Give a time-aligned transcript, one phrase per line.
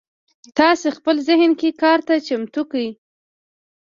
[0.57, 2.89] تاسې خپل ذهن دې کار ته چمتو کړئ.